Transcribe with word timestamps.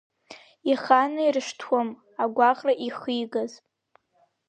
Иханаршҭуам 0.71 1.89
агәаҟра 2.23 2.73
ихигаз. 2.87 3.51